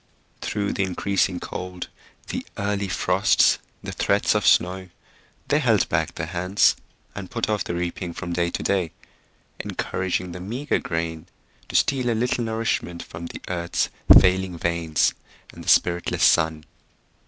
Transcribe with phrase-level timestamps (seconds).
[0.41, 1.87] Through the increasing cold,
[2.29, 4.89] the early frosts, the threats of snow,
[5.47, 6.75] they held back their hands
[7.13, 8.93] and put off the reaping from day to day,
[9.59, 11.27] encouraging the meager grain
[11.69, 15.13] to steal a little nourishment from the earth's failing veins
[15.53, 16.63] and the spiritless sun.